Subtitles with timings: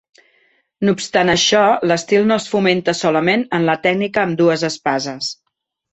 [0.87, 1.59] No obstant això,
[1.91, 5.33] l'estil no es fonamenta solament en la tècnica amb dues espases.